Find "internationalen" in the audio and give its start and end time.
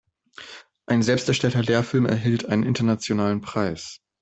2.63-3.41